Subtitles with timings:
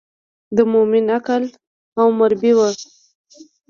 [0.55, 1.43] د مومن عقل
[1.99, 2.59] او مربي و.